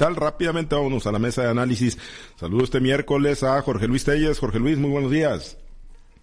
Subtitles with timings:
[0.00, 0.16] capital.
[0.16, 1.98] Rápidamente vámonos a la mesa de análisis.
[2.36, 4.38] Saludos este miércoles a Jorge Luis Telles.
[4.38, 5.58] Jorge Luis, muy buenos días.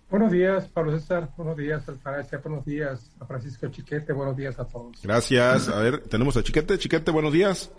[0.09, 1.29] Buenos días, Pablo César.
[1.37, 2.39] Buenos días, Alfaracia.
[2.39, 4.13] Buenos días a Francisco Chiquete.
[4.13, 5.01] Buenos días a todos.
[5.03, 5.67] Gracias.
[5.69, 6.77] A ver, tenemos a Chiquete.
[6.77, 7.71] Chiquete, buenos días.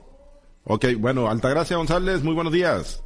[0.65, 3.03] Ok, bueno, Altagracia González, muy buenos días.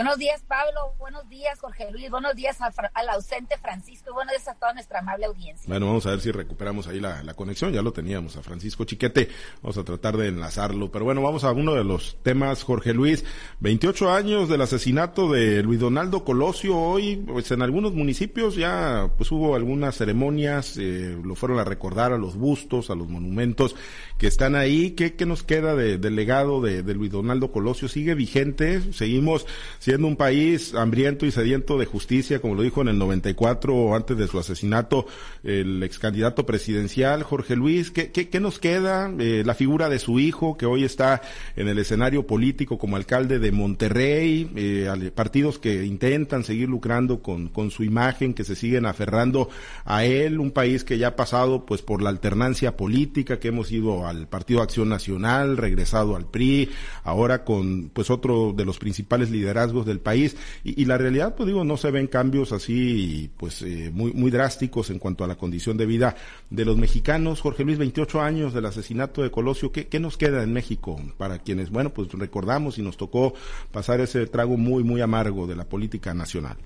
[0.00, 0.94] Buenos días, Pablo.
[0.98, 2.10] Buenos días, Jorge Luis.
[2.10, 4.08] Buenos días al, ausente Francisco.
[4.08, 5.66] Y buenos días a toda nuestra amable audiencia.
[5.68, 7.70] Bueno, vamos a ver si recuperamos ahí la, conexión.
[7.74, 9.28] Ya lo teníamos a Francisco Chiquete.
[9.60, 10.90] Vamos a tratar de enlazarlo.
[10.90, 13.26] Pero bueno, vamos a uno de los temas, Jorge Luis.
[13.60, 16.78] 28 años del asesinato de Luis Donaldo Colosio.
[16.78, 20.78] Hoy, pues en algunos municipios ya pues hubo algunas ceremonias.
[20.78, 23.76] Eh, lo fueron a recordar a los bustos, a los monumentos
[24.16, 24.92] que están ahí.
[24.92, 27.86] ¿Qué, qué nos queda de, del legado de Luis Donaldo Colosio?
[27.86, 28.94] ¿Sigue vigente?
[28.94, 29.46] Seguimos
[29.90, 34.16] siendo un país hambriento y sediento de justicia, como lo dijo en el 94 antes
[34.16, 35.06] de su asesinato
[35.42, 37.90] el ex candidato presidencial Jorge Luis.
[37.90, 39.12] ¿Qué, nos queda?
[39.18, 41.22] Eh, la figura de su hijo, que hoy está
[41.56, 47.48] en el escenario político como alcalde de Monterrey, eh, partidos que intentan seguir lucrando con,
[47.48, 49.48] con su imagen, que se siguen aferrando
[49.84, 53.72] a él, un país que ya ha pasado pues por la alternancia política, que hemos
[53.72, 56.70] ido al Partido Acción Nacional, regresado al PRI,
[57.02, 61.64] ahora con pues otro de los principales liderazgos del país y, la realidad, pues digo,
[61.64, 65.76] no se ven cambios así, pues eh, muy, muy drásticos en cuanto a la condición
[65.76, 66.16] de vida
[66.50, 67.40] de los mexicanos.
[67.40, 71.38] Jorge Luis, 28 años del asesinato de Colosio, ¿qué, qué nos queda en México para
[71.38, 73.34] quienes, bueno, pues recordamos y nos tocó
[73.70, 76.56] pasar ese trago muy, muy amargo de la política nacional?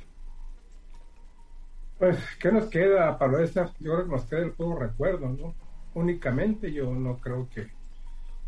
[1.99, 5.55] Pues, ¿qué nos queda, Pablo Yo creo que nos queda el puro recuerdo, ¿no?
[5.95, 7.69] Únicamente yo no creo que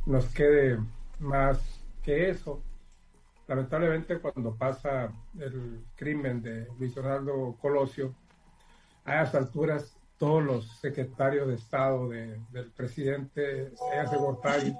[0.04, 0.78] nos quede
[1.20, 1.58] más
[2.02, 2.60] que eso
[3.46, 8.14] lamentablemente cuando pasa el crimen de Luis Donaldo Colosio,
[9.04, 14.74] a esas alturas todos los secretarios de Estado del presidente Seas Gortari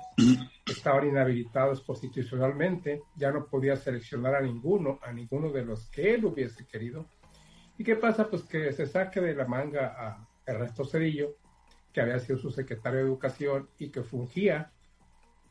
[0.64, 6.25] estaban inhabilitados constitucionalmente, ya no podía seleccionar a ninguno, a ninguno de los que él
[6.25, 7.06] hubiese querido.
[7.77, 8.28] ¿Y qué pasa?
[8.31, 11.37] Pues que se saque de la manga a Ernesto Cedillo,
[11.93, 14.72] que había sido su secretario de Educación y que fungía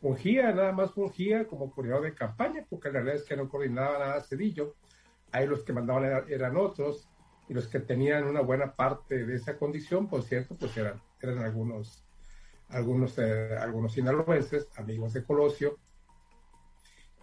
[0.01, 3.99] fungía, nada más fungía como coordinador de campaña, porque la realidad es que no coordinaba
[3.99, 4.75] nada Cedillo.
[5.31, 7.09] Ahí los que mandaban eran, otros,
[7.49, 11.39] y los que tenían una buena parte de esa condición, por cierto, pues eran, eran
[11.39, 12.03] algunos,
[12.69, 15.77] algunos, eh, algunos sinaloenses, amigos de Colosio.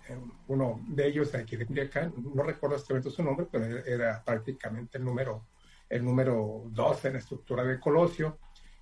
[0.09, 0.19] Eh,
[0.49, 5.05] uno de ellos, aquí de Culiacán, no recuerdo momento su nombre, pero era prácticamente el
[5.05, 5.47] número,
[5.89, 8.39] el número 12 en la estructura de Colosio,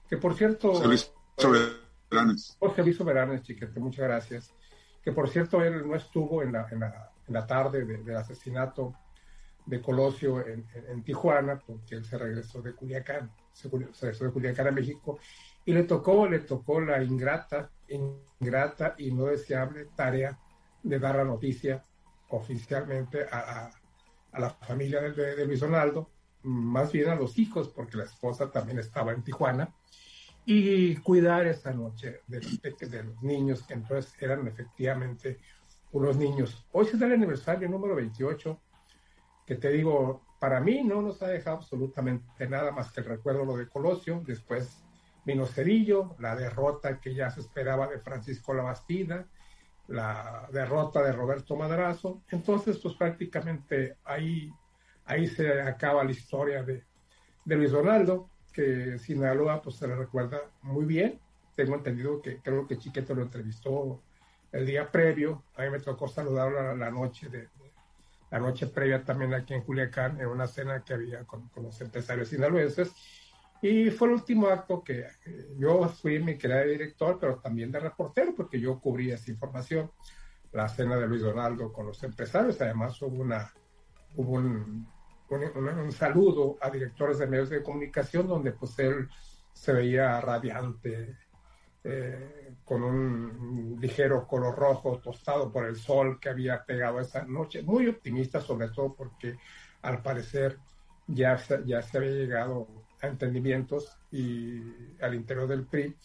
[0.09, 0.73] que por cierto...
[2.59, 4.55] José Luis Soberanes, chiquete, muchas gracias.
[5.03, 8.95] Que por cierto, él no estuvo en la, en la, en la tarde del asesinato
[9.67, 14.67] de Colosio en, en, Tijuana, porque él se regresó de Culiacán, se, regresó de Culiacán
[14.67, 15.19] a México,
[15.65, 20.39] y le tocó, le tocó la ingrata, ingrata y no deseable tarea
[20.83, 21.85] de dar la noticia
[22.31, 23.71] oficialmente a,
[24.33, 26.11] a, la familia de, de, Luis Donaldo,
[26.43, 29.75] más bien a los hijos, porque la esposa también estaba en Tijuana,
[30.53, 35.39] y cuidar esa noche de los, de los niños, que entonces eran efectivamente
[35.93, 36.67] unos niños.
[36.73, 38.61] Hoy da el aniversario número 28,
[39.47, 43.45] que te digo, para mí no nos ha dejado absolutamente nada más que el recuerdo
[43.45, 44.83] lo de Colosio, después
[45.25, 49.29] vino Cerillo, la derrota que ya se esperaba de Francisco Labastida,
[49.87, 54.53] la derrota de Roberto Madrazo, entonces pues prácticamente ahí,
[55.05, 56.83] ahí se acaba la historia de,
[57.45, 61.19] de Luis Donaldo, que Sinaloa pues se le recuerda muy bien.
[61.55, 64.01] Tengo entendido que creo que Chiquete lo entrevistó
[64.53, 65.45] el día previo.
[65.57, 67.49] A mí me tocó saludarlo la, noche de,
[68.31, 72.29] la noche previa también aquí en Culiacán en una cena que había con, los empresarios
[72.29, 72.93] sinaloenses.
[73.63, 75.07] Y fue el último acto que
[75.59, 79.91] yo fui mi querida director, pero también de reportero, porque yo cubría esa información.
[80.53, 83.53] La cena de Luis Donaldo con los empresarios, además hubo una
[84.17, 84.89] hubo un,
[85.31, 89.09] un, saludo a directores de medios de comunicación donde pues él
[89.53, 91.17] se veía radiante,
[91.83, 97.63] eh, con un ligero color rojo tostado por el sol que había pegado esa noche,
[97.63, 99.39] muy optimista sobre todo porque
[99.83, 100.59] al parecer
[101.07, 102.69] ya, ya se había llegado
[103.01, 104.61] a entendimientos y
[105.01, 105.97] al interior del PRI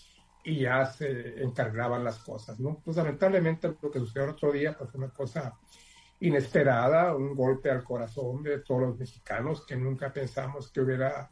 [0.46, 2.80] y ya se encargaban las cosas, ¿no?
[2.86, 5.58] Pues lamentablemente lo que sucedió el otro día pues fue una cosa
[6.20, 11.30] inesperada, un golpe al corazón de todos los mexicanos que nunca pensamos que hubiera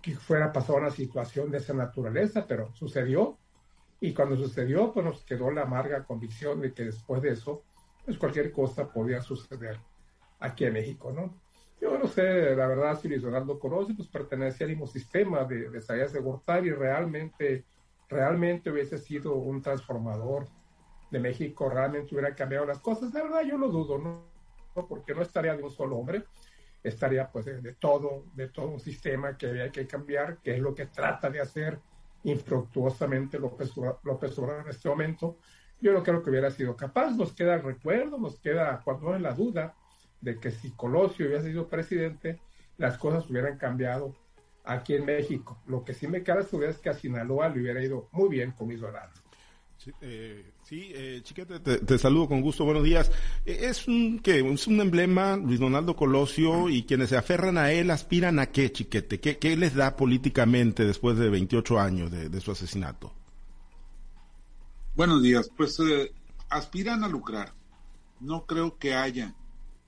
[0.00, 3.38] que fuera pasado una situación de esa naturaleza, pero sucedió
[4.00, 7.64] y cuando sucedió pues nos quedó la amarga convicción de que después de eso
[8.04, 9.78] pues cualquier cosa podía suceder
[10.40, 11.34] aquí en México, ¿no?
[11.80, 15.70] Yo no sé, la verdad, si Luis Donaldo Colosio pues pertenecía al mismo sistema de,
[15.70, 17.64] de de Gortari realmente,
[18.08, 20.48] realmente hubiese sido un transformador
[21.10, 23.12] de México realmente hubiera cambiado las cosas.
[23.12, 24.24] La verdad, yo lo dudo, ¿no?
[24.88, 26.24] Porque no estaría de un solo hombre,
[26.82, 30.74] estaría pues de, todo, de todo un sistema que había que cambiar, que es lo
[30.74, 31.78] que trata de hacer
[32.24, 33.72] infructuosamente López,
[34.02, 35.38] López Obrador en este momento.
[35.80, 39.22] Yo no creo que hubiera sido capaz, nos queda el recuerdo, nos queda cuando en
[39.22, 39.74] la duda
[40.20, 42.40] de que si Colosio hubiera sido presidente,
[42.76, 44.14] las cosas hubieran cambiado
[44.64, 45.58] aquí en México.
[45.66, 48.52] Lo que sí me queda su es que a Sinaloa le hubiera ido muy bien
[48.52, 48.80] con Luis
[49.78, 53.12] Sí, eh, sí eh, Chiquete, te, saludo con gusto, buenos días.
[53.46, 54.40] Eh, es un ¿qué?
[54.40, 58.72] es un emblema, Luis Donaldo Colosio, y quienes se aferran a él aspiran a qué,
[58.72, 59.20] Chiquete?
[59.20, 63.14] ¿Qué, qué les da políticamente después de 28 años de, su asesinato?
[64.96, 66.12] Buenos días, pues eh,
[66.48, 67.54] aspiran a lucrar.
[68.18, 69.36] No creo que haya,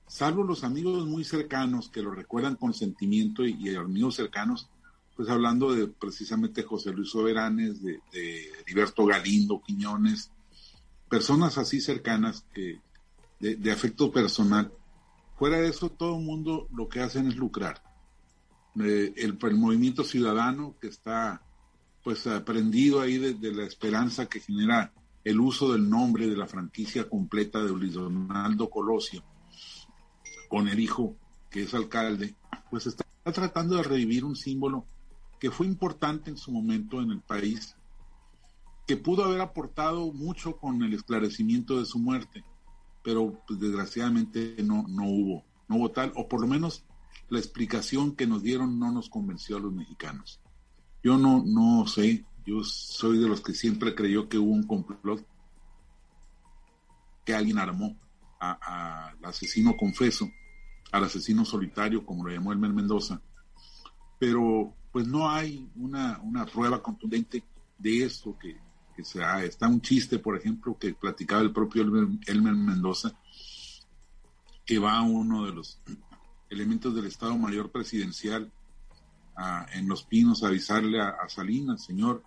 [0.07, 4.69] salvo los amigos muy cercanos que lo recuerdan con sentimiento y, y amigos cercanos,
[5.15, 10.31] pues hablando de precisamente José Luis Soberanes, de, de Heriberto Galindo, Quiñones,
[11.09, 12.79] personas así cercanas que
[13.41, 14.71] de, afecto personal.
[15.37, 17.81] Fuera de eso, todo el mundo lo que hacen es lucrar.
[18.79, 21.41] Eh, el, movimiento ciudadano que está
[22.03, 24.93] pues aprendido ahí de, la esperanza que genera
[25.23, 29.23] el uso del nombre de la franquicia completa de Luis Donaldo Colosio
[30.47, 31.15] con el hijo
[31.49, 32.33] que es alcalde,
[32.69, 34.85] pues está tratando de revivir un símbolo
[35.41, 37.75] que fue importante en su momento en el país,
[38.85, 42.45] que pudo haber aportado mucho con el esclarecimiento de su muerte,
[43.03, 46.85] pero pues, desgraciadamente no, no hubo, no hubo tal, o por lo menos
[47.29, 50.39] la explicación que nos dieron no nos convenció a los mexicanos.
[51.03, 55.25] Yo no, no sé, yo soy de los que siempre creyó que hubo un complot
[57.25, 57.97] que alguien armó
[58.39, 60.29] al asesino confeso,
[60.91, 63.19] al asesino solitario, como lo llamó Elmer Mendoza,
[64.19, 67.43] pero pues no hay una, prueba contundente
[67.77, 68.57] de esto que,
[68.95, 69.43] que sea.
[69.43, 73.13] Está un chiste, por ejemplo, que platicaba el propio Elmer, Mendoza,
[74.65, 75.79] que va a uno de los
[76.49, 78.51] elementos del Estado Mayor Presidencial
[79.73, 82.23] en Los Pinos a avisarle a, Salinas, señor,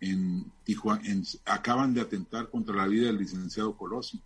[0.00, 1.02] en Tijuana,
[1.46, 4.20] acaban de atentar contra la vida del licenciado Colosio.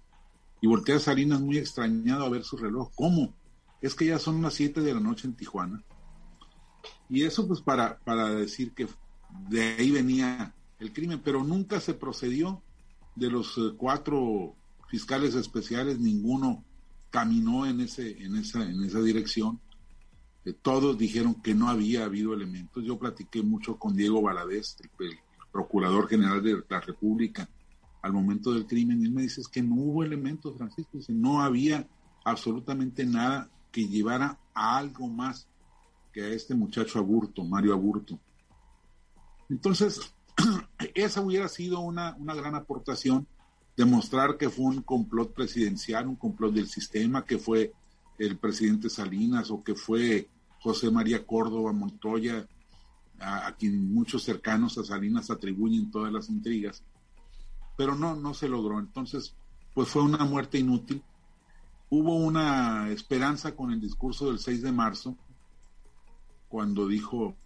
[0.61, 2.91] Y voltea a Salinas muy extrañado a ver su reloj.
[2.97, 3.32] ¿Cómo?
[3.81, 5.85] Es que ya son las 7 de la noche en Tijuana.
[7.09, 8.87] Y eso pues para, para decir que
[9.49, 12.63] de ahí venía el crimen, pero nunca se procedió.
[13.17, 14.55] De los eh, cuatro
[14.89, 16.63] fiscales especiales, ninguno
[17.11, 19.61] caminó en, ese, en, esa, en esa dirección.
[20.45, 22.85] Eh, todos dijeron que no había habido elementos.
[22.85, 25.19] Yo platiqué mucho con Diego Valadez, el,
[25.51, 27.49] procurador general de la República,
[28.03, 31.43] al momento del crimen, y él me dice que no hubo elementos, Francisco, dice, no
[31.43, 31.89] había
[32.25, 35.48] absolutamente nada que llevara a algo más
[36.23, 38.19] a este muchacho Aburto, Mario Aburto.
[39.49, 40.00] Entonces,
[40.94, 43.26] esa hubiera sido una, una gran aportación,
[43.76, 47.73] demostrar que fue un complot presidencial, un complot del sistema, que fue
[48.19, 50.29] el presidente Salinas o que fue
[50.61, 52.47] José María Córdoba Montoya,
[53.21, 56.82] a, quien muchos cercanos a Salinas atribuyen todas las intrigas,
[57.76, 58.79] pero no, no se logró.
[58.79, 59.35] Entonces,
[59.75, 61.03] pues fue una muerte inútil.
[61.91, 65.17] Hubo una esperanza con el discurso del 6 de marzo,
[66.49, 67.37] cuando dijo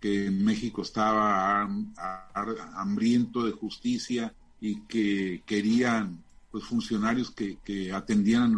[0.00, 1.62] que México estaba
[2.74, 8.54] hambriento de justicia y que querían pues, funcionarios que, atendieran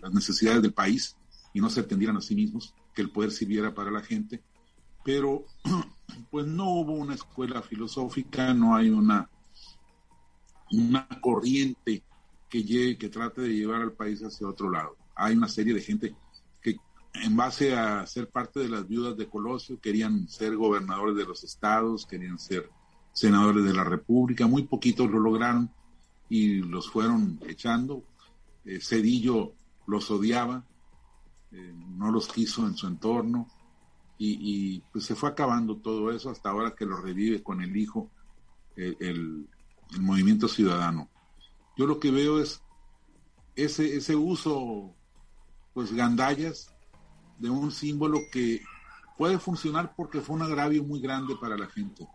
[0.00, 1.16] las necesidades del país
[1.52, 4.42] y no se atendieran a sí mismos, que el poder sirviera para la gente.
[5.04, 5.44] Pero
[6.30, 9.28] pues no hubo una escuela filosófica, no hay una,
[10.70, 12.02] una corriente
[12.48, 14.96] que, llegue, que trate de llevar al país hacia otro lado.
[15.14, 16.14] Hay una serie de gente
[17.22, 21.44] en base a ser parte de las viudas de Colosio, querían ser gobernadores de los
[21.44, 22.70] estados, querían ser
[23.12, 25.70] senadores de la República, muy poquitos lo lograron
[26.28, 28.04] y los fueron echando.
[28.64, 29.52] Eh, Cedillo
[29.86, 30.64] los odiaba,
[31.52, 33.48] eh, no los quiso en su entorno
[34.18, 38.10] y, pues se fue acabando todo eso hasta ahora que lo revive con el hijo
[38.76, 39.48] el, el,
[40.00, 41.08] movimiento ciudadano.
[41.76, 42.62] Yo lo que veo es
[43.54, 44.94] ese, ese uso,
[45.72, 46.75] pues gandallas,
[47.38, 48.62] de un símbolo que
[49.16, 52.06] puede funcionar porque fue un agravio muy grande para la gente.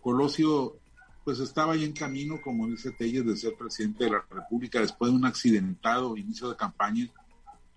[0.00, 0.76] Colosio
[1.24, 5.10] pues estaba ahí en camino, como dice Telles, de ser presidente de la República después
[5.10, 7.08] de un accidentado inicio de campaña.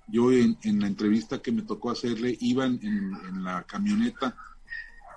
[0.08, 4.36] Yo en, la entrevista que me tocó hacerle iba en, en, la camioneta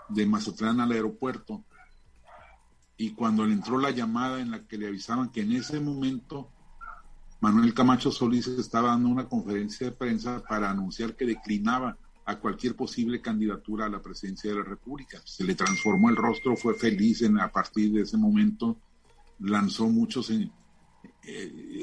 [0.09, 1.65] de Mazatlán al aeropuerto
[2.97, 6.51] y cuando le entró la llamada en la que le avisaban que en ese momento
[7.41, 12.75] Manuel Camacho Solís estaba dando una conferencia de prensa para anunciar que declinaba a cualquier
[12.75, 15.21] posible candidatura a la presidencia de la República.
[15.25, 18.81] Se le transformó el rostro, fue feliz en, a partir de ese momento
[19.39, 20.51] lanzó muchos eh,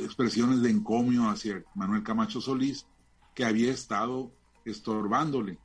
[0.04, 2.88] expresiones de encomio hacia Manuel Camacho Solís,
[3.34, 4.34] que había estado
[4.66, 5.60] estorbándole,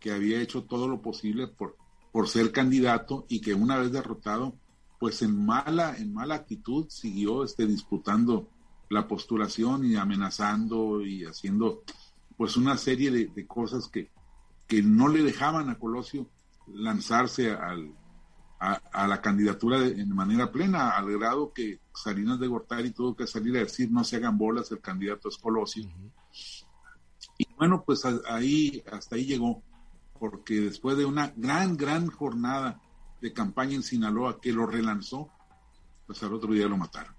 [0.00, 1.76] que había hecho todo lo posible por,
[2.12, 4.56] por ser candidato y que una vez derrotado,
[4.98, 8.48] pues en mala, en mala actitud siguió este, disputando
[8.94, 11.82] la postulación y amenazando y haciendo
[12.36, 14.10] pues una serie de, cosas que,
[14.66, 16.28] que no le dejaban a Colosio
[16.66, 17.92] lanzarse al,
[18.58, 23.26] a, la candidatura de, en manera plena, al grado que Salinas de Gortari tuvo que
[23.26, 25.88] salir a decir no se hagan bolas, el candidato es Colosio.
[27.36, 29.62] Y bueno, pues ahí, hasta ahí llegó,
[30.18, 32.80] porque después de una gran, gran jornada
[33.20, 35.30] de campaña en Sinaloa que lo relanzó,
[36.06, 37.14] pues al otro día lo mataron.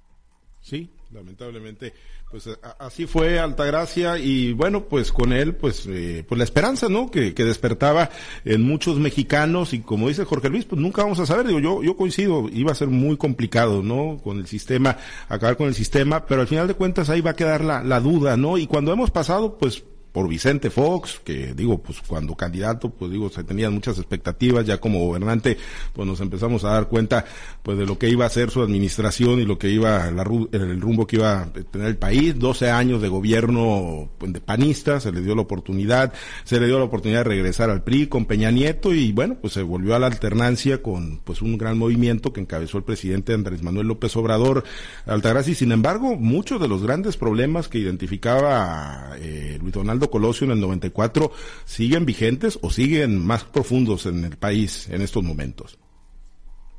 [0.62, 1.94] Sí, lamentablemente,
[2.30, 7.10] pues así fue Altagracia y bueno, pues con él, pues, eh, pues la esperanza, ¿no?
[7.10, 8.10] Que, que, despertaba
[8.44, 11.84] en muchos mexicanos y como dice Jorge Luis, pues nunca vamos a saber, digo, yo,
[11.84, 14.20] yo coincido, iba a ser muy complicado, ¿no?
[14.24, 14.98] Con el sistema,
[15.30, 18.00] acabar con el sistema, pero al final de cuentas ahí va a quedar la, la
[18.00, 18.58] duda, ¿no?
[18.58, 19.84] Y cuando hemos pasado, pues,
[20.16, 24.78] por Vicente Fox, que digo, pues cuando candidato, pues digo, se tenían muchas expectativas, ya
[24.78, 25.58] como gobernante,
[25.92, 27.26] pues nos empezamos a dar cuenta,
[27.62, 30.80] pues de lo que iba a ser su administración y lo que iba, la, el
[30.80, 35.12] rumbo que iba a tener el país, 12 años de gobierno pues, de panista, se
[35.12, 36.14] le dio la oportunidad,
[36.46, 39.52] se le dio la oportunidad de regresar al PRI con Peña Nieto y bueno, pues
[39.52, 43.62] se volvió a la alternancia con pues un gran movimiento que encabezó el presidente Andrés
[43.64, 44.64] Manuel López Obrador.
[45.06, 50.46] Altagracia y sin embargo, muchos de los grandes problemas que identificaba eh, Luis Donaldo Colosio
[50.46, 51.32] en el 94
[51.66, 55.78] siguen vigentes o siguen más profundos en el país en estos momentos?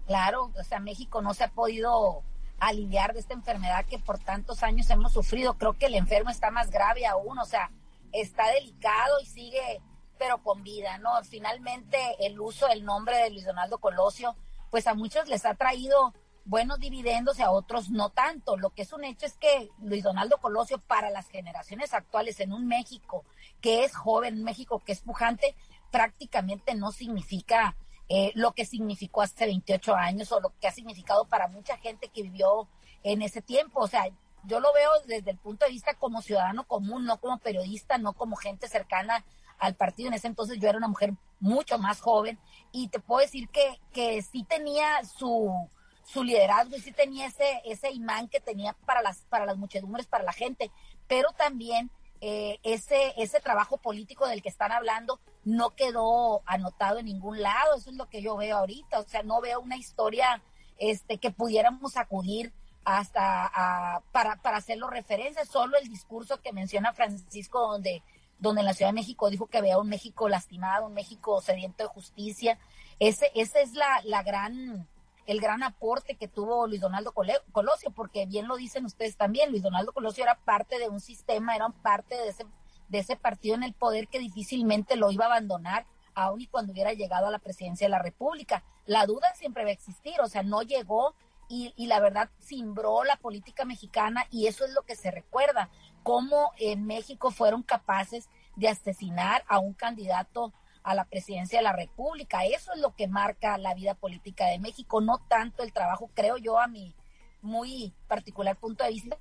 [0.06, 2.22] Claro, o sea, México no se ha podido
[2.58, 5.54] aliviar de esta enfermedad que por tantos años hemos sufrido.
[5.54, 7.70] Creo que el enfermo está más grave aún, o sea,
[8.12, 9.80] está delicado y sigue,
[10.18, 11.10] pero con vida, ¿no?
[11.24, 14.36] Finalmente, el uso del nombre de Luis Donaldo Colosio,
[14.70, 16.14] pues a muchos les ha traído
[16.46, 18.56] buenos dividendos a otros no tanto.
[18.56, 22.52] Lo que es un hecho es que Luis Donaldo Colosio para las generaciones actuales en
[22.52, 23.24] un México
[23.60, 25.54] que es joven, un México que es pujante,
[25.90, 27.76] prácticamente no significa
[28.08, 32.08] eh, lo que significó hace 28 años o lo que ha significado para mucha gente
[32.08, 32.68] que vivió
[33.02, 33.80] en ese tiempo.
[33.80, 34.08] O sea,
[34.44, 38.12] yo lo veo desde el punto de vista como ciudadano común, no como periodista, no
[38.12, 39.24] como gente cercana
[39.58, 40.08] al partido.
[40.08, 42.38] En ese entonces yo era una mujer mucho más joven
[42.70, 45.68] y te puedo decir que, que sí tenía su,
[46.06, 50.06] su liderazgo y sí tenía ese, ese imán que tenía para las, para las muchedumbres,
[50.06, 50.70] para la gente,
[51.08, 57.06] pero también eh, ese, ese trabajo político del que están hablando no quedó anotado en
[57.06, 60.42] ningún lado, eso es lo que yo veo ahorita, o sea, no veo una historia
[60.78, 62.52] este, que pudiéramos acudir
[62.84, 68.04] hasta para, para hacerlo referencia, solo el discurso que menciona Francisco donde,
[68.38, 71.82] donde en la Ciudad de México dijo que vea un México lastimado, un México sediento
[71.82, 72.58] de justicia,
[73.00, 74.86] ese, esa es la, la gran
[75.26, 79.62] el gran aporte que tuvo Luis Donaldo Colosio, porque bien lo dicen ustedes también, Luis
[79.62, 82.46] Donaldo Colosio era parte de un sistema, era parte de ese,
[82.88, 86.72] de ese partido en el poder que difícilmente lo iba a abandonar, aun y cuando
[86.72, 88.62] hubiera llegado a la presidencia de la República.
[88.86, 91.14] La duda siempre va a existir, o sea, no llegó
[91.48, 95.68] y, y la verdad cimbró la política mexicana y eso es lo que se recuerda,
[96.04, 100.52] cómo en México fueron capaces de asesinar a un candidato
[100.86, 102.44] a la presidencia de la República.
[102.44, 106.36] Eso es lo que marca la vida política de México, no tanto el trabajo, creo
[106.38, 106.94] yo, a mi
[107.42, 109.18] muy particular punto de vista,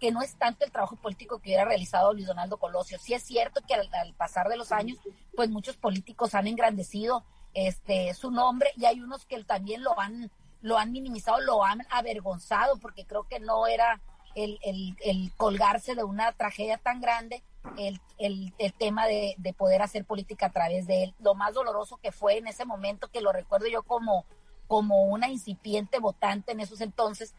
[0.00, 2.98] que no es tanto el trabajo político que hubiera realizado Luis Donaldo Colosio.
[2.98, 4.98] Sí es cierto que al, pasar de los años,
[5.36, 10.30] pues muchos políticos han engrandecido este su nombre y hay unos que también lo han
[10.60, 14.00] lo han minimizado, lo han avergonzado, porque creo que no era
[14.34, 17.44] el, el, el colgarse de una tragedia tan grande,
[17.76, 21.14] el, el, tema de, de, poder hacer política a través de él.
[21.18, 24.24] Lo más doloroso que fue en ese momento, que lo recuerdo yo como,
[24.66, 27.34] como una incipiente votante en esos entonces,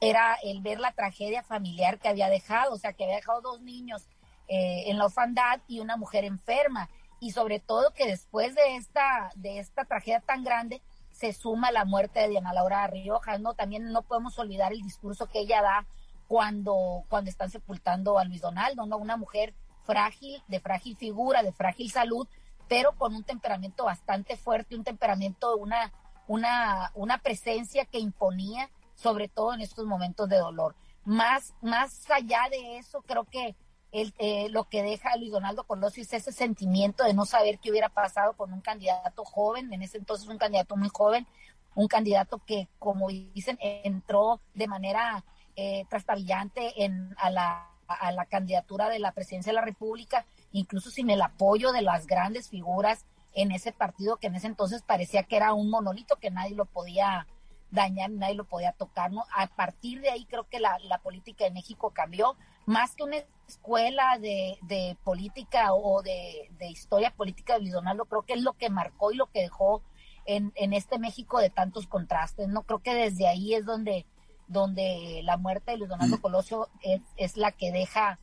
[0.00, 3.60] era el ver la tragedia familiar que había dejado, o sea, que había dejado dos
[3.60, 4.08] niños
[4.48, 6.88] eh, en la orfandad y una mujer enferma.
[7.20, 11.84] Y sobre todo que después de esta, de esta tragedia tan grande, se suma la
[11.84, 13.52] muerte de Diana Laura Rioja, ¿no?
[13.52, 15.86] También no podemos olvidar el discurso que ella da
[16.28, 18.96] cuando, cuando están sepultando a Luis Donaldo, ¿no?
[18.96, 19.52] Una mujer
[19.84, 22.26] frágil, de frágil figura, de frágil salud,
[22.68, 25.92] pero con un temperamento bastante fuerte, un temperamento, una,
[26.28, 30.76] una, una presencia que imponía, sobre todo en estos momentos de dolor.
[31.04, 33.56] Más, más allá de eso, creo que
[33.92, 37.70] el, eh, lo que deja Luis Donaldo Colosio es ese sentimiento de no saber qué
[37.70, 41.26] hubiera pasado con un candidato joven, en ese entonces un candidato muy joven,
[41.74, 45.24] un candidato que, como dicen, entró de manera
[45.56, 50.90] eh, trastabillante en, a la a la candidatura de la presidencia de la República, incluso
[50.90, 53.04] sin el apoyo de las grandes figuras
[53.34, 56.66] en ese partido que en ese entonces parecía que era un monolito que nadie lo
[56.66, 57.26] podía
[57.70, 59.24] dañar, nadie lo podía tocar, ¿no?
[59.34, 63.16] A partir de ahí creo que la, la política de México cambió, más que una
[63.48, 67.74] escuela de, de política o de, de, historia política de Luis
[68.08, 69.82] creo que es lo que marcó y lo que dejó
[70.26, 72.62] en, en este México de tantos contrastes, ¿no?
[72.62, 74.06] Creo que desde ahí es donde,
[74.50, 76.20] donde la muerte de Luis Donaldo mm.
[76.20, 78.18] Colosio es, es la que deja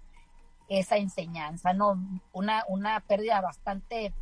[0.67, 1.97] esa enseñanza, ¿no?
[2.33, 4.13] Una, una pérdida bastante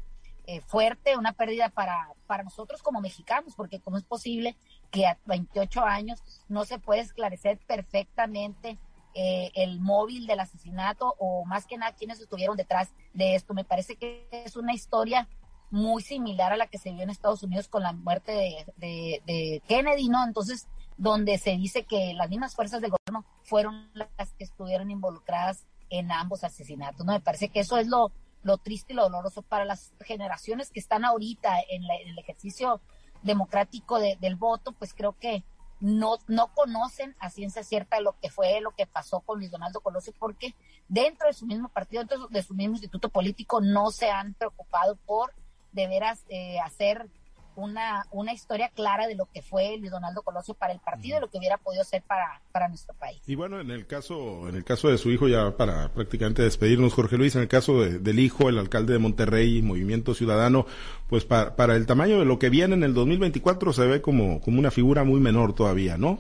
[0.46, 4.56] eh, fuerte, una pérdida para, para nosotros como mexicanos, porque cómo es posible
[4.92, 8.78] que a 28 años no se puede esclarecer perfectamente
[9.16, 13.56] eh, el móvil del asesinato o más que nada quienes estuvieron detrás de esto.
[13.56, 15.28] Me parece que es una historia
[15.72, 18.32] muy similar a la que se vio en Estados Unidos con la muerte
[18.78, 20.24] de, de Kennedy, ¿no?
[20.24, 25.66] Entonces, donde se dice que las mismas fuerzas del gobierno fueron las que estuvieron involucradas
[25.90, 27.14] en ambos asesinatos, ¿no?
[27.14, 28.12] Me parece que eso es lo,
[28.44, 32.82] lo triste y lo doloroso para las generaciones que están ahorita en, el ejercicio
[33.24, 35.44] democrático del voto, pues creo que
[35.80, 39.82] no, no conocen a ciencia cierta lo que fue, lo que pasó con Luis Donaldo
[39.82, 40.56] Colosio, porque
[40.88, 44.96] dentro de su mismo partido, dentro de su mismo instituto político, no se han preocupado
[44.96, 45.34] por
[45.74, 47.10] de veras eh, hacer
[47.56, 51.22] una, una historia clara de lo que fue Luis Donaldo Colosio para el partido y
[51.22, 53.22] lo que hubiera podido ser para, para nuestro país.
[53.28, 56.94] Y bueno, en el caso, en el caso de su hijo, ya para prácticamente despedirnos,
[56.94, 60.66] Jorge Luis, en el caso del hijo, el alcalde de Monterrey, Movimiento Ciudadano,
[61.10, 64.42] pues para, para el tamaño de lo que viene en el 2024 se ve como,
[64.42, 66.20] como una figura muy menor todavía, ¿no?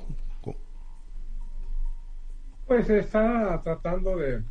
[2.67, 4.41] Pues se está tratando de,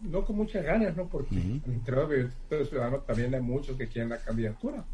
[0.00, 1.06] no con muchas ganas, ¿no?
[1.06, 4.84] Porque en el interior del Ciudadano también hay muchos que quieren la candidatura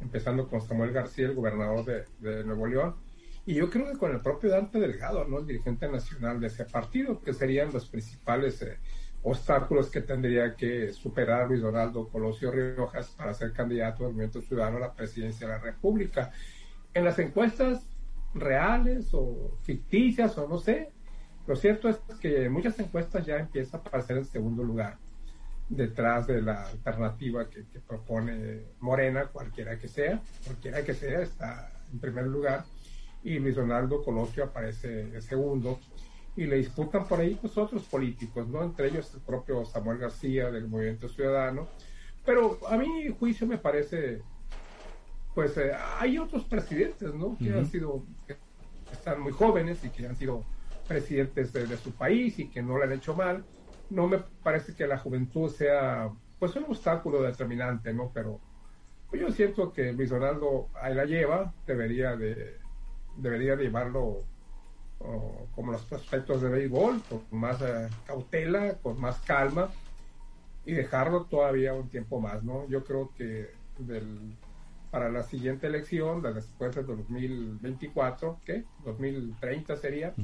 [0.00, 1.84] empezando con Samuel García, el gobernador
[2.18, 2.96] de, Nuevo León,
[3.44, 5.38] y yo creo que con el propio Dante Delgado, ¿no?
[5.38, 8.78] el dirigente nacional de ese partido, que serían los principales eh,
[9.22, 14.78] obstáculos que tendría que superar Luis Donaldo Colosio Riojas para ser candidato del Movimiento Ciudadano
[14.78, 16.32] a la presidencia de la República.
[16.92, 17.86] En las encuestas
[18.34, 20.90] reales o ficticias o no sé,
[21.46, 24.98] lo cierto es que muchas encuestas ya empiezan a aparecer en segundo lugar
[25.68, 31.98] detrás de la alternativa que, propone Morena, cualquiera que sea, cualquiera que sea, está en
[31.98, 32.64] primer lugar,
[33.22, 35.78] y Luis Donaldo Colosio aparece en segundo,
[36.36, 38.62] y le disputan por ahí pues otros políticos, ¿no?
[38.62, 41.66] Entre ellos el propio Samuel García del Movimiento Ciudadano,
[42.24, 44.20] pero a mi juicio me parece,
[45.34, 47.36] pues eh, hay otros presidentes, ¿no?
[47.38, 48.36] Que han sido, que
[48.92, 50.44] están muy jóvenes y que han sido
[50.86, 53.44] presidentes de su país y que no le han hecho mal,
[53.90, 58.10] no me parece que la juventud sea pues un obstáculo determinante, ¿no?
[58.12, 58.40] Pero
[59.10, 62.58] pues, yo siento que Luis Donaldo ahí la lleva, debería de
[63.16, 64.24] debería llevarlo
[65.54, 69.68] como los prospectos de béisbol, con más eh, cautela, con más calma
[70.64, 72.66] y dejarlo todavía un tiempo más, ¿no?
[72.68, 74.34] Yo creo que del,
[74.90, 78.64] para la siguiente elección, después de 2024, ¿qué?
[78.84, 80.14] 2030 sería,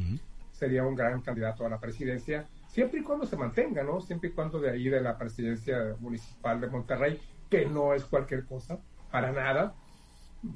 [0.53, 4.01] sería un gran candidato a la presidencia siempre y cuando se mantenga, ¿no?
[4.01, 8.47] Siempre y cuando de ahí de la presidencia municipal de Monterrey, que no es cualquier
[8.47, 8.81] cosa,
[9.11, 9.75] para nada,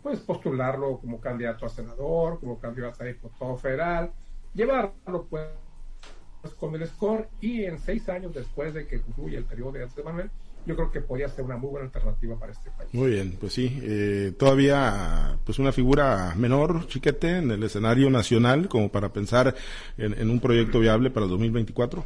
[0.03, 4.13] pues postularlo como candidato a senador, como candidato a diputado federal,
[4.55, 5.47] llevarlo pues
[6.55, 10.05] con el score y en seis años después de que concluya el periodo de Andrés
[10.05, 10.31] Manuel,
[10.67, 12.93] yo creo que podría ser una muy buena alternativa para este país.
[12.93, 18.69] Muy bien, pues sí, eh, todavía pues una figura menor, chiquete, en el escenario nacional,
[18.69, 19.55] como para pensar
[19.97, 22.05] en, un proyecto viable para el 2024.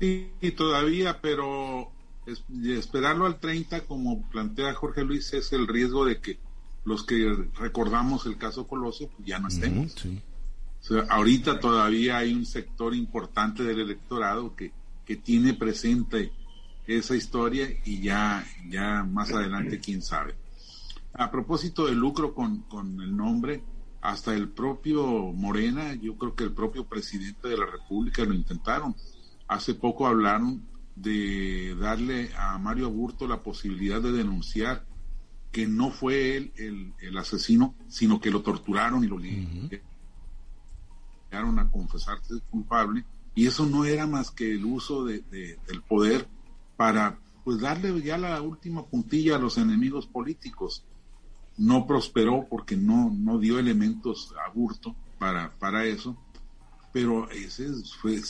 [0.00, 1.92] Sí, todavía, pero
[2.64, 6.38] esperarlo al 30, como plantea Jorge Luis, es el riesgo de que
[6.84, 9.94] los que recordamos el caso Colosio pues ya no estemos.
[11.08, 14.72] Ahorita todavía hay un sector importante del electorado que,
[15.04, 16.32] que tiene presente
[16.86, 20.34] esa historia y ya, ya más adelante quién sabe.
[21.14, 23.62] A propósito del lucro con, con el nombre,
[24.02, 28.94] hasta el propio Morena, yo creo que el propio presidente de la República lo intentaron.
[29.48, 30.62] Hace poco hablaron
[30.94, 34.84] de darle a Mario Aburto la posibilidad de denunciar
[35.50, 39.68] que no fue él el, asesino, sino que lo torturaron y lo uh
[41.30, 43.04] a confesarse culpable.
[43.34, 46.26] Y eso no era más que el uso de, del poder
[46.76, 50.84] para pues darle ya la última puntilla a los enemigos políticos.
[51.58, 56.16] No prosperó porque no, no dio elementos a burto para, para eso,
[56.92, 57.68] pero ese
[58.00, 58.20] fue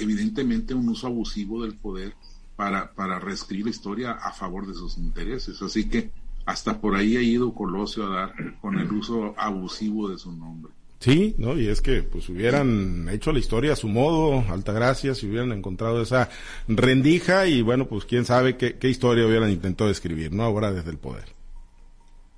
[0.00, 2.14] evidentemente un uso abusivo del poder
[2.56, 5.60] para, para reescribir la historia a favor de sus intereses.
[5.62, 6.12] Así que
[6.46, 10.72] hasta por ahí ha ido Colosio a dar con el uso abusivo de su nombre.
[11.00, 11.56] Sí, ¿no?
[11.56, 16.02] Y es que pues hubieran hecho la historia a su modo, Altagracia, si hubieran encontrado
[16.02, 16.28] esa
[16.68, 20.44] rendija y bueno, pues quién sabe qué, historia hubieran intentado escribir, ¿no?
[20.44, 21.34] Ahora desde el poder.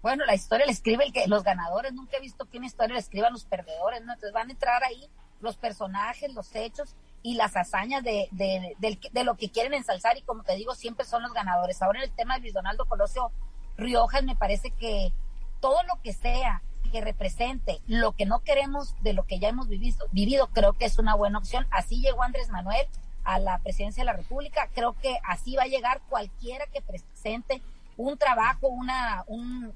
[0.01, 3.01] Bueno, la historia la escribe que los ganadores, nunca he visto que una historia la
[3.01, 4.13] escriban los perdedores, ¿no?
[4.13, 5.09] Entonces van a entrar ahí
[5.41, 6.95] los personajes, los hechos
[7.25, 11.05] y las hazañas de, de, de, lo que quieren ensalzar y como te digo, siempre
[11.05, 11.83] son los ganadores.
[11.83, 13.33] Ahora en el tema de Luis Donaldo Colosio
[13.77, 15.13] Riojas me parece que
[15.61, 19.69] todo lo que sea que represente lo que no queremos de lo que ya hemos
[19.69, 21.67] vivido, vivido creo que es una buena opción.
[21.71, 22.87] Así llegó Andrés Manuel
[23.25, 27.63] a la presidencia de la República, creo que así va a llegar cualquiera que presente
[27.97, 29.25] un trabajo, una,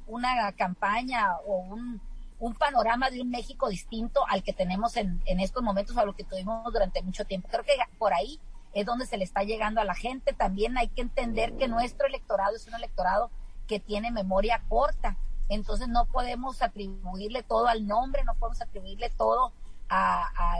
[0.07, 2.01] una campaña o un,
[2.38, 6.14] un panorama de un México distinto al que tenemos en, en estos momentos, a lo
[6.14, 7.49] que tuvimos durante mucho tiempo.
[7.49, 8.40] Creo que por ahí
[8.75, 10.33] es donde se le está llegando a la gente.
[10.33, 13.31] También hay que entender que nuestro electorado es un electorado
[13.66, 15.16] que tiene memoria corta.
[15.48, 19.52] Entonces no podemos atribuirle todo al nombre, no podemos atribuirle todo
[19.88, 20.59] a,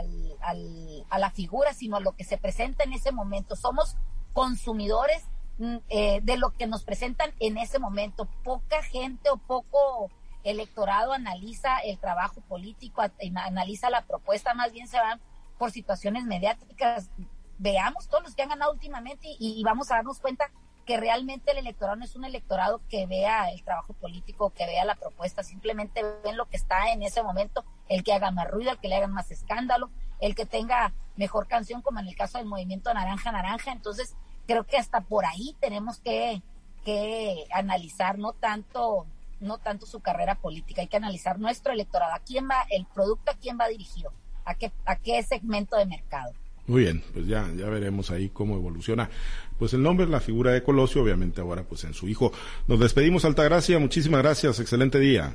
[1.09, 3.55] a la figura, sino a lo que se presenta en ese momento.
[3.55, 3.97] Somos
[4.37, 5.23] consumidores
[5.57, 8.25] mm, eh, de lo que nos presentan en ese momento.
[8.43, 10.11] Poca gente o poco
[10.43, 13.01] electorado analiza el trabajo político,
[13.35, 15.19] analiza la propuesta, más bien se van
[15.57, 17.09] por situaciones mediáticas.
[17.57, 20.51] Veamos todos los que han ganado últimamente y, vamos a darnos cuenta
[20.87, 24.85] que realmente el electorado no es un electorado que vea el trabajo político, que vea
[24.85, 28.71] la propuesta, simplemente ven lo que está en ese momento, el que haga más ruido,
[28.71, 32.37] el que le hagan más escándalo, el que tenga mejor canción, como en el caso
[32.37, 33.73] del movimiento Naranja Naranja.
[33.73, 34.15] Entonces,
[34.47, 36.41] creo que hasta por ahí tenemos que,
[36.85, 39.05] que analizar, no tanto
[39.39, 40.81] no tanto su carrera política.
[40.81, 44.11] Hay que analizar nuestro electorado, a quién va, el producto a quién va dirigido,
[44.45, 46.31] a qué, a qué segmento de mercado.
[46.67, 49.09] Muy bien, pues ya, ya veremos ahí cómo evoluciona.
[49.57, 52.31] Pues el nombre la figura de Colosio, obviamente ahora pues en su hijo.
[52.67, 55.33] Nos despedimos, Altagracia, muchísimas gracias, excelente día.